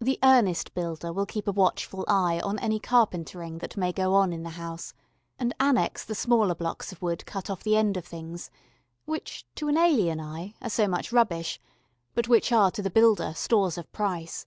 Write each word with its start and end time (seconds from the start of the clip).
The 0.00 0.18
earnest 0.24 0.72
builder 0.72 1.12
will 1.12 1.26
keep 1.26 1.46
a 1.46 1.52
watchful 1.52 2.06
eye 2.08 2.40
on 2.40 2.58
any 2.60 2.80
carpentering 2.80 3.58
that 3.58 3.76
may 3.76 3.92
go 3.92 4.14
on 4.14 4.32
in 4.32 4.44
the 4.44 4.48
house, 4.56 4.94
and 5.38 5.52
annex 5.60 6.06
the 6.06 6.14
smaller 6.14 6.54
blocks 6.54 6.90
of 6.90 7.02
wood 7.02 7.26
cut 7.26 7.50
off 7.50 7.62
the 7.62 7.76
end 7.76 7.98
of 7.98 8.06
things, 8.06 8.50
which, 9.04 9.46
to 9.56 9.68
an 9.68 9.76
alien 9.76 10.20
eye, 10.22 10.54
are 10.62 10.70
so 10.70 10.88
much 10.88 11.12
rubbish, 11.12 11.60
but 12.14 12.28
which 12.28 12.50
are 12.50 12.70
to 12.70 12.80
the 12.80 12.88
builder 12.88 13.34
stores 13.36 13.76
of 13.76 13.92
price. 13.92 14.46